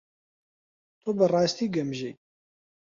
تۆ 1.01 1.09
بەڕاستی 1.17 1.71
گەمژەی. 1.75 2.13